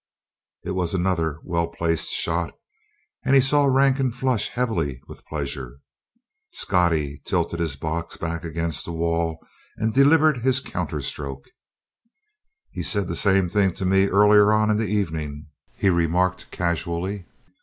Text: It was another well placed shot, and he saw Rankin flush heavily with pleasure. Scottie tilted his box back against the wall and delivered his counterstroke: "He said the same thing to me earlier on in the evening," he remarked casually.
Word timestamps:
It 0.65 0.71
was 0.71 0.95
another 0.95 1.39
well 1.43 1.67
placed 1.67 2.09
shot, 2.11 2.55
and 3.23 3.35
he 3.35 3.39
saw 3.39 3.65
Rankin 3.65 4.11
flush 4.11 4.47
heavily 4.47 4.99
with 5.07 5.23
pleasure. 5.27 5.79
Scottie 6.49 7.21
tilted 7.23 7.59
his 7.59 7.75
box 7.75 8.17
back 8.17 8.43
against 8.43 8.83
the 8.83 8.93
wall 8.93 9.45
and 9.77 9.93
delivered 9.93 10.37
his 10.39 10.59
counterstroke: 10.59 11.51
"He 12.71 12.81
said 12.81 13.07
the 13.07 13.15
same 13.15 13.47
thing 13.47 13.75
to 13.75 13.85
me 13.85 14.07
earlier 14.07 14.51
on 14.51 14.71
in 14.71 14.77
the 14.77 14.87
evening," 14.87 15.49
he 15.75 15.91
remarked 15.91 16.49
casually. 16.49 17.27